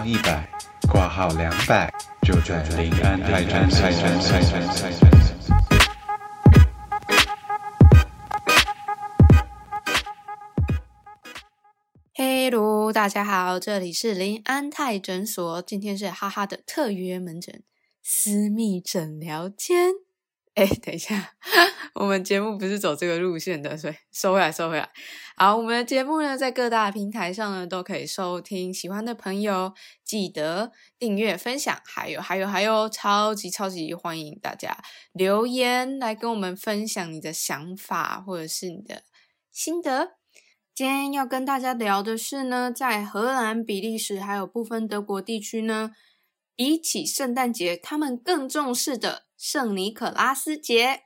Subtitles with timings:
[0.00, 0.48] 号一百，
[0.90, 1.92] 挂号两百，
[2.22, 5.10] 就在临安泰诊泰诊泰诊泰诊。
[12.14, 17.62] Hello，大家好，这里是林安泰诊所，今天是哈哈的特约门诊
[18.02, 19.90] 私密诊疗间。
[20.60, 21.32] 哎，等一下，
[21.94, 24.90] 我们节目不是走这个路线的，所以收回来，收回来。
[25.34, 28.72] 好，我们的节目呢，在各大平台上呢都可以收听。
[28.74, 29.72] 喜欢的朋友
[30.04, 34.76] 记得订阅、分享，还有、还有、还有，超级超级欢迎大家
[35.12, 39.04] 留言来跟我们分享你的想法或者是你的
[39.50, 40.10] 心得。
[40.74, 45.92] 今天要跟大家聊的是呢，在荷兰、比利时还有部分德国地区呢，
[46.54, 49.29] 比起圣诞节，他们更重视的。
[49.40, 51.04] 圣尼可拉斯节，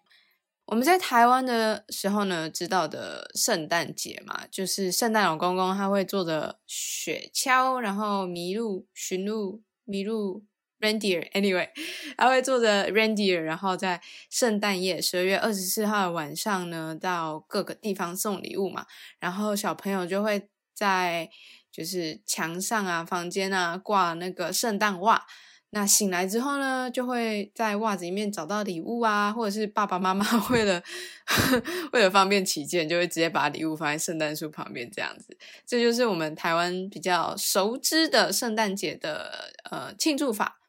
[0.65, 10.45] 我们在台湾的时候呢，知道的圣诞节嘛，就是圣诞老公公他会坐着雪橇，然后麋鹿、驯鹿、麋鹿
[10.81, 11.69] （reindeer），anyway，
[12.19, 18.85] 他会坐着 reindeer，然后在圣诞夜十二月二十四号晚上呢，到各个地方送礼物嘛，
[19.21, 21.31] 然后小朋友就会在
[21.71, 25.25] 就是墙上啊、房间啊挂那个圣诞袜。
[25.75, 30.81] 那醒来之后呢，就会在袜子里面找到礼物啊，或者是爸爸妈妈 为了
[31.93, 35.37] 为了方便起见，就会直接把礼物放在圣诞树旁边这样子。
[35.67, 40.61] 这就是我们台湾比较熟知的圣诞节的呃庆祝法。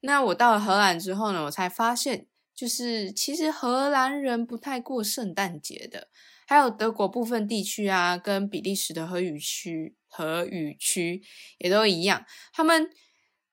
[0.00, 6.08] 那我到了荷兰之后呢，我才发现，就是其实荷兰人不太过圣诞节的，
[6.48, 11.22] 还有德国部分地区啊，跟比利时的荷语区荷语区
[11.58, 12.90] 也都一样，他们。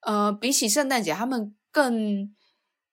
[0.05, 2.33] 呃，比起圣诞节，他们更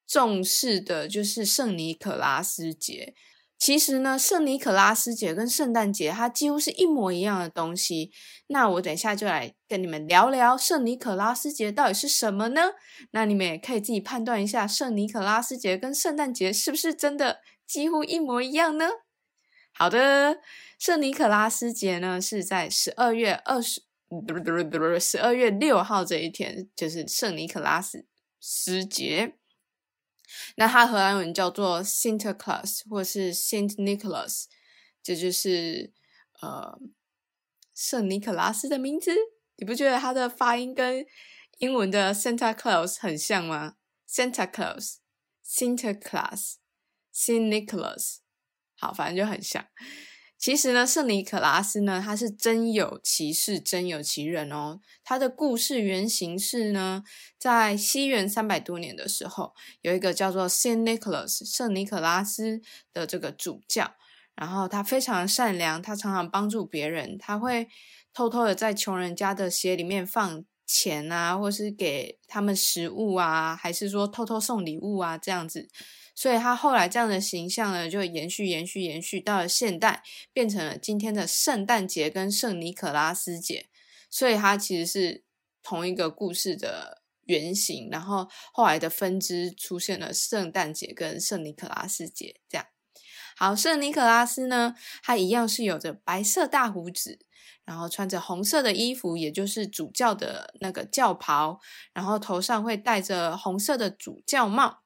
[0.06, 3.14] 重视的就是圣尼可拉斯节。
[3.58, 8.10] 其实呢，圣尼可拉斯节跟圣诞节它几乎是一模一样的东西。
[8.48, 12.70] 那我等一下就来跟你们聊聊圣尼可拉斯节到底是什么呢？
[13.12, 18.88] 那你们也可以自己判断一下，圣尼可拉斯节跟圣诞节是不是真的几乎一模一样呢？
[19.74, 20.38] 好的，
[20.78, 23.82] 圣尼可拉斯节呢是在十二月二十。
[25.00, 28.06] 十二月六号这一天就是圣尼可拉斯
[28.40, 29.36] 时节，
[30.56, 34.44] 那它荷兰文叫做 Sinterklaas 或是 Saint Nicholas，
[35.02, 35.92] 这就是
[36.40, 36.78] 呃
[37.74, 39.12] 圣尼可拉斯的名字。
[39.56, 41.06] 你不觉得它的发音跟
[41.58, 43.76] 英文的 Santa Claus 很像吗
[44.08, 44.96] ？Santa Claus、
[45.46, 46.54] Sinterklaas、
[47.14, 48.16] Saint Nicholas，
[48.76, 49.64] 好，反正就很像。
[50.42, 54.80] 其实呢，圣尼可拉斯呢，他是真有其事，真有其人哦。
[55.04, 57.04] 他的故事原型是呢，
[57.38, 62.60] 在西元三百多年的时候，有一个叫做 Saint Nicholas 圣尼可拉斯
[62.92, 63.94] 的这个主教，
[64.34, 67.68] 然后他非常善良，他常常帮助别人，他会
[68.12, 75.68] 偷偷的在穷人家的鞋里面放钱啊，或是给他们食物啊，还是说偷偷送礼物啊，这样子。
[76.14, 80.02] 所以他后来这样的形象呢，就延续、延续、延续到了现代，
[80.32, 83.68] 变成了今天的圣诞节跟圣尼可拉斯节。
[84.10, 85.24] 所以它其实是
[85.62, 92.66] 同一个故事的原型，然后后来的分支出现了圣诞节跟圣尼可拉斯节这样。
[93.34, 97.18] 好，圣尼可拉斯呢，他一样是有着白色大胡子，
[97.64, 101.58] 然后穿着红色的衣服，也就是主教的那个教袍，
[101.94, 104.81] 然后头上会戴着红色的主教帽。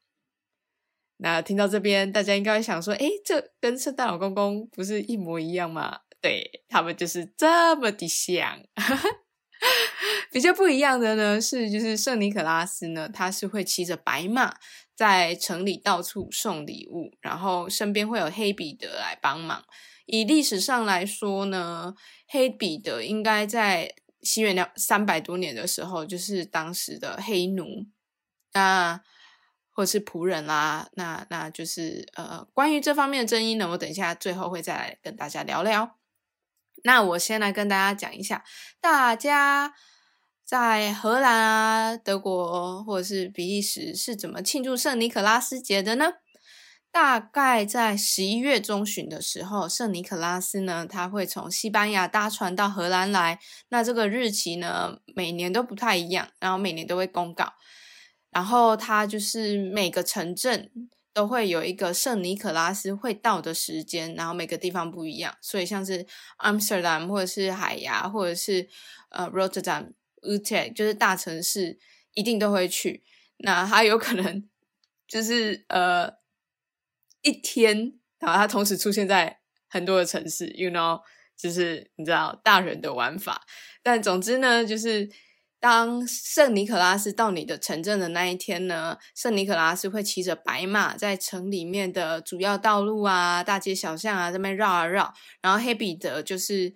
[1.18, 8.60] 那听到这边，大家应该会想说：“诶，这跟圣诞老公公不是一模一样吗？”对他们就是这么的像。
[10.30, 14.54] 比较不一样的呢，是就是圣尼可拉斯呢，他是会骑着白马
[14.94, 19.64] 在城里到处送礼物，然后身边会有黑彼得来帮忙。
[20.04, 21.94] 以历史上来说呢，
[22.28, 27.86] 黑彼得应该在西元两三百多年的时候，就是当时的黑奴。
[28.52, 29.00] 那
[29.76, 35.98] 或者是仆人啦，那那就是呃，关于这方面的争议呢，我等一下最后会再来跟大家聊聊。
[36.82, 38.42] 那我先来跟大家讲一下，
[38.80, 39.74] 大家
[40.46, 46.14] 在荷兰啊、德国或者是比利时是怎么庆祝圣尼可拉斯节的呢？
[46.90, 53.38] 大概在十一月中旬的时候，圣尼可拉斯呢，他会从西班牙搭船到荷兰来。
[53.68, 57.52] 那这个日期呢，每年都不太一样，然后每年都会公告。
[58.36, 60.70] 然后它就是每个城镇
[61.14, 66.06] 都会有一个圣尼可拉斯会到的时间，然后每个地方不一样，所以像是
[66.40, 68.68] Amsterdam 或者是海牙或者是
[69.08, 71.78] 呃 rotterdamut 就是大城市
[72.12, 73.02] 一定都会去。
[73.38, 74.46] 那它有可能
[75.08, 76.10] 就是呃
[77.22, 81.00] 一天，然后它同时出现在很多的城市，you know，
[81.38, 83.46] 就是你知道大人的玩法。
[83.82, 85.10] 但总之呢，就是。
[85.58, 96.74] 当圣尼可拉斯到你的城镇的那一天呢，圣尼可拉斯会骑着白马在城里面的主要道路啊、大街小巷啊这边绕啊绕，然后黑彼得就是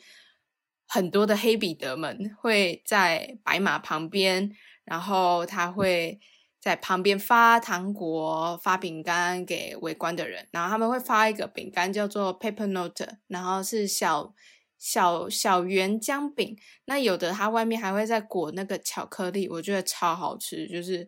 [0.88, 4.50] 很多的黑彼得们会在白马旁边，
[4.84, 6.18] 然后他会
[6.58, 14.34] 在旁边发糖果、发饼干给围观的人，然后他们会发一个饼干叫做 paper note，然后是小。
[14.80, 16.56] 小小圆姜饼，
[16.86, 21.06] 那有的它外面还会再裹那个巧克力，我觉得超好吃，就是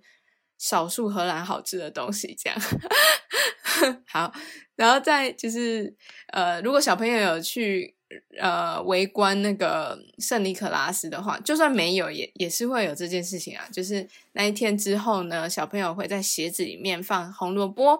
[0.58, 2.36] 少数荷兰好吃的东西。
[2.38, 2.58] 这样
[4.06, 4.30] 好，
[4.76, 5.96] 然后再就是
[6.28, 7.96] 呃，如果小朋友有去
[8.38, 13.66] 呃围观那个圣尼可拉斯的话，就算没有，也也是会有这件事情啊。
[13.72, 17.98] 就是那一天之后呢，小朋友会在鞋子里面放红萝卜，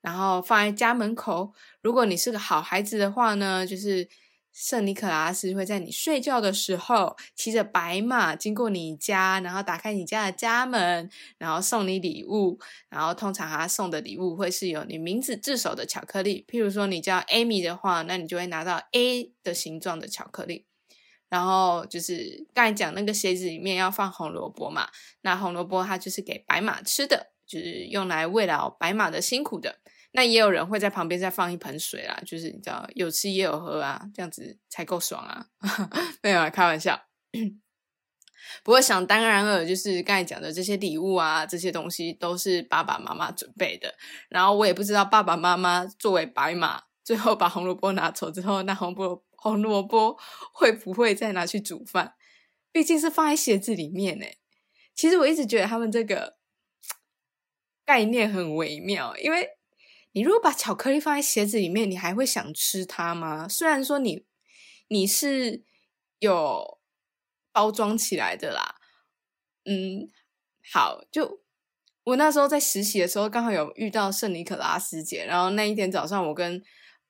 [0.00, 1.52] 然后放在家门口。
[1.80, 4.08] 如果你是个好孩子的话呢，就是。
[4.52, 12.58] 圣尼可拉斯会在你睡觉的时候骑着白马经过你家，然后打开你家的家门，然后送你礼物。
[12.88, 16.44] 然后通常他送的礼物会是有你名字字首的巧克力。
[16.46, 20.66] 譬如说你叫 Amy 的话，那你就会拿到 A 的形状的巧克力。
[21.30, 24.90] 然后就是刚才讲那个鞋子里面要放红萝卜嘛，
[25.22, 29.78] 那红萝卜它就是给白马吃的，就是用来慰劳白马的辛苦的。
[30.14, 35.46] 那也有人会在旁边再放一盆水啦，就是你知道有吃也有喝啊，这样子才够爽啊！
[36.22, 37.02] 没有啊，开玩笑。
[38.62, 43.94] 不过想当然了，就是刚才讲的这些礼物啊，这些东西都是爸爸妈妈准备的。
[44.28, 50.18] 然后我也不知道爸爸妈妈作为白马，最后把红萝卜拿走之后，那红萝红萝卜
[50.52, 52.14] 会不会再拿去煮饭？
[52.70, 54.26] 毕竟是放在鞋子里面呢。
[54.94, 56.36] 其实我一直觉得他们这个
[57.86, 59.48] 概念很微妙，因为。
[60.12, 63.48] 你如果把巧克力放在鞋子里面，你还会想吃它吗？
[63.48, 64.26] 虽然说你
[64.88, 65.64] 你是
[66.18, 66.78] 有
[67.50, 68.76] 包装起来的啦，
[69.64, 70.10] 嗯，
[70.70, 71.40] 好，就
[72.04, 76.62] 我那时候在实习的时候，刚好有遇到圣尼可拉斯节，然后那一天早上，我跟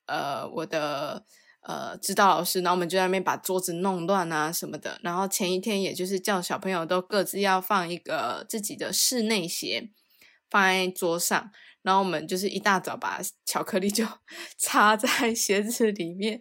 [0.07, 1.25] 呃我的
[1.63, 9.91] 呃指导老师，然后我们就在那边把桌子弄乱啊什么的，然后前一天也就是叫小朋友都各自要放一个自己的室内鞋
[10.49, 11.51] 放在桌上。
[11.83, 14.07] 然后我们就是一大早把巧克力就
[14.59, 16.41] 插在鞋子里面，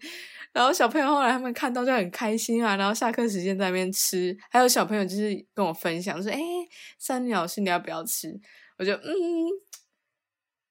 [0.54, 6.40] 然后小朋友后来他们看到就很开心啊，然后下课时间在那边吃，还有小朋友就是跟我分享说：“哎，
[7.00, 8.40] 三女老师你要不要吃？”
[8.78, 9.12] 我就嗯，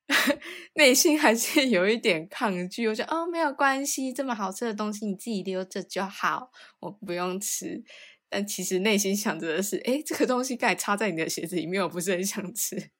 [0.75, 2.87] 内心还是有一点抗拒。
[2.89, 6.51] 我说：“哦，没有关系，这么好吃的东西你自己留着就好，
[6.81, 7.83] 我不用吃。”
[8.29, 12.91] 但其实内心想着的是：“哎，这个东西该插在你的鞋子里面，我不是很想吃。”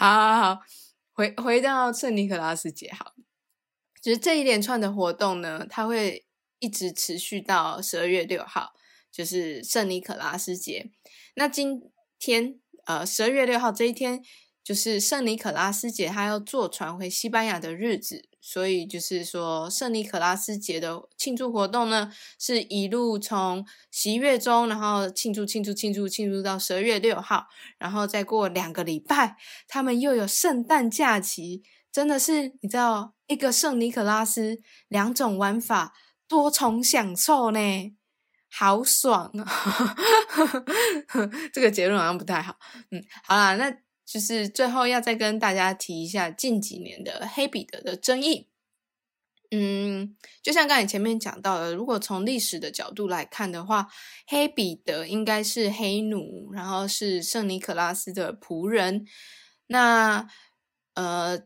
[0.00, 0.60] 好，好，好，
[1.12, 3.12] 回回到圣尼可拉斯节，好，
[4.00, 6.24] 就是这一连串的活动呢，它会
[6.58, 8.72] 一直持续到十二月六号，
[9.12, 10.90] 就是圣尼可拉斯节。
[11.34, 11.82] 那今
[12.18, 14.22] 天，呃，十二月六号这一天。
[14.62, 27.46] 就是圣尼可拉斯节，他要坐船回西班牙的日子，所以就是说圣尼可拉斯节的庆祝活动呢，是一路从十一月中，然后庆祝庆祝庆祝庆祝到十二月六号，
[27.78, 29.36] 然后再过两个礼拜，
[29.66, 35.94] 他们又有圣诞假期，真的是你知道一个圣尼可拉斯两种玩法，
[36.28, 37.96] 多重享受呢，
[38.50, 39.96] 好爽啊！
[41.52, 42.56] 这个结论好像不太好，
[42.90, 43.74] 嗯，好啦，那。
[44.10, 48.48] 就是最后要再跟大家提一下近几年的黑彼得的争议。
[49.52, 53.86] 嗯，就像刚才前面讲到的，如果从历史的角度来看的话，
[54.26, 59.06] 黑彼得应该是黑奴，然后是圣尼可拉斯的仆人。
[59.68, 60.28] 那
[60.94, 61.38] 呃，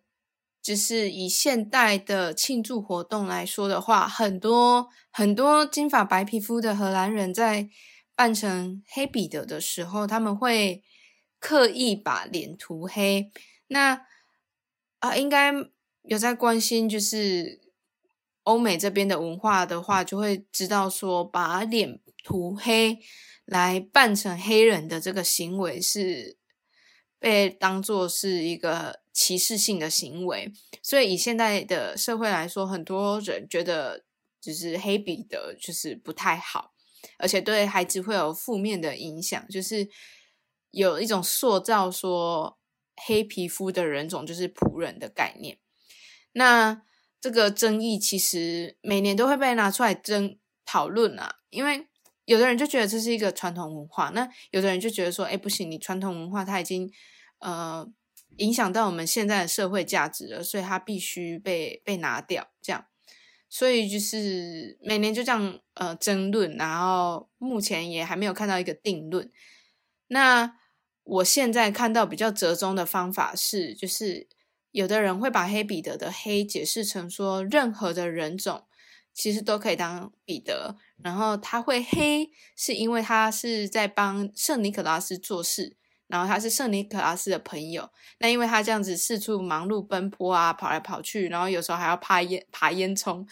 [0.62, 7.68] 就是以现代的庆祝活动来说的话，很多很多金发白皮肤的荷兰人在
[8.16, 10.82] 扮成黑彼得的时候，他们会。
[11.44, 13.30] 刻意把脸涂黑，
[13.66, 14.06] 那
[15.00, 15.52] 啊，应该
[16.04, 17.60] 有在关心，就是
[18.44, 22.98] 欧美这边的文化的话，就会知道说，把脸涂黑
[23.44, 26.38] 来扮成黑人的这个行为是
[27.18, 30.50] 被当做是一个歧视性的行为，
[30.82, 34.02] 所以以现在的社会来说，很多人觉得
[34.40, 36.72] 就是黑彼得就是不太好，
[37.18, 39.90] 而且对孩子会有负面的影响，就是。
[40.74, 42.58] 有一种塑造说
[43.06, 45.58] 黑皮肤的人种就是仆人的概念，
[46.32, 46.82] 那
[47.20, 51.86] 这个争议其实每年都会被拿出来争讨论啊，因为
[52.24, 56.90] 有的人就觉得这是一个传统文化，那有的人就觉得说，哎，不行，你传统文化它已经
[57.38, 57.86] 呃
[58.38, 62.86] 影响到我们现在的社会价值了，所以它必须被被拿掉，这样。
[63.48, 69.30] 所以就是每年就这样呃争论，然后目前也还没有看到一个定论。
[70.08, 70.56] 那
[71.04, 74.26] 我现在看到比较折中的方法是，就是
[74.70, 78.64] 有的人会把黑彼得的黑解释成说，任何的人种
[79.12, 87.90] 其实都可以当彼得，然后他会黑是因为他是在帮圣尼可拉斯做事，然后他是圣尼可拉斯的朋友。
[88.18, 93.26] 那因为他这样子四处忙碌奔波啊，跑来跑去，然后有时候还要爬烟爬烟囱，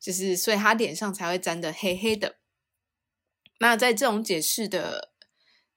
[0.00, 2.36] 就是所以他脸上才会沾的黑黑的。
[3.58, 5.09] 那在这种解释的。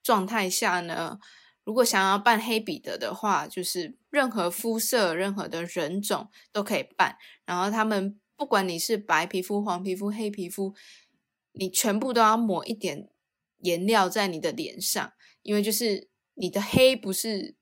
[0.04, 1.18] 状态下呢，
[1.64, 7.18] 如果想要扮黑彼得的话，就是任何肤色、任何的人种都可以扮。
[7.46, 10.76] 然后他们不管你是白皮肤、黄皮肤、黑皮肤，
[11.54, 13.08] 你全部都要抹一点
[13.60, 17.56] 颜料在你的脸上，因为就是你的黑不是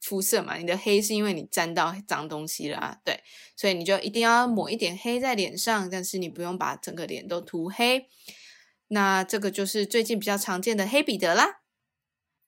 [0.00, 3.22] 肤色嘛，你的黑是因为你沾到脏东西啦，对，
[3.56, 8.08] 所以你就一定要抹一点黑在脸上，但是你不用把整个脸都涂黑。
[8.88, 11.62] 那这个就是最近比较常见的黑彼得啦。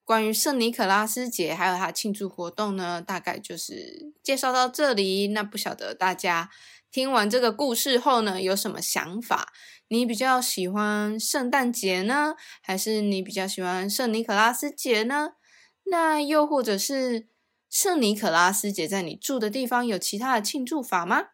[0.08, 5.28] 关于圣尼可拉斯节还有它庆祝活动呢，大概就是介绍到这里。
[5.28, 6.48] 那不晓得大家
[6.90, 9.52] 听完这个故事后呢，有什么想法？
[9.88, 15.32] 你比较喜欢圣诞节呢，还是你比较喜欢圣尼可拉斯节呢？
[15.84, 17.28] 那又或者是
[17.68, 21.24] 圣尼可拉斯节在你住的地方有其他的庆祝法吗？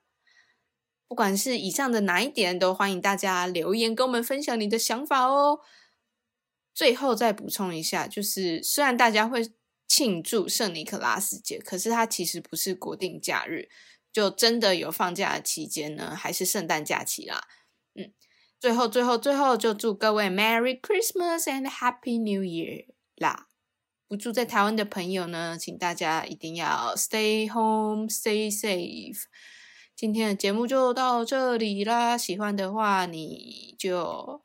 [1.07, 5.61] 不管是以上的哪一点，都欢迎大家留言跟我们分享你的想法哦。
[6.75, 9.53] 最后再补充一下，就是虽然大家会
[9.87, 13.69] 庆祝圣尼可拉斯节，可是它其实不是国定假日，
[14.13, 17.45] 就真的有放假的期间呢，还是圣诞假期啦。
[17.95, 18.13] 嗯，
[18.59, 23.47] 最后最后最后就祝各位 Merry Christmas and Happy New Year 啦！
[24.09, 29.23] 不住在台湾的朋友呢，请大家一定要 Stay home, Stay safe。
[29.95, 34.43] 今天的节目就到这里啦，喜欢的话你就。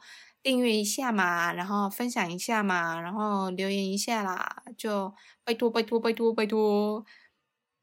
[0.49, 5.13] 订阅一下嘛，然后分享一下嘛，然后留言一下啦，就
[5.43, 7.05] 拜托拜托拜托拜托，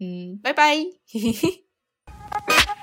[0.00, 0.74] 嗯，拜拜。
[1.06, 2.75] 嘿嘿嘿。